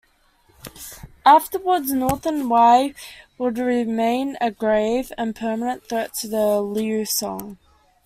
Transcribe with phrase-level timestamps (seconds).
[1.27, 2.95] Afterwards, Northern Wei
[3.37, 7.59] would remain a grave and permanent threat to the Liu Song.